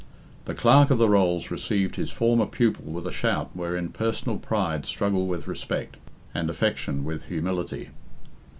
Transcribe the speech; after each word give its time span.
The 0.45 0.55
Clerk 0.55 0.89
of 0.89 0.97
the 0.97 1.07
Rolls 1.07 1.51
received 1.51 1.97
bis 1.97 2.09
former 2.09 2.47
pupil 2.47 2.85
with 2.85 3.05
a 3.05 3.11
shout 3.11 3.51
wherein 3.53 3.89
personal 3.89 4.39
pride 4.39 4.83
struggled 4.87 5.29
with 5.29 5.47
respect, 5.47 5.97
and 6.33 6.49
affection 6.49 7.03
with 7.03 7.25
humility. 7.25 7.89